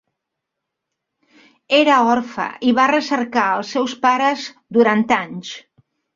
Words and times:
Era 1.79 1.97
orfe 2.13 2.47
i 2.69 2.73
va 2.81 2.87
recercar 2.93 3.45
els 3.59 3.75
seus 3.77 3.95
pares 4.09 4.49
durant 4.81 5.07
anys. 5.21 5.55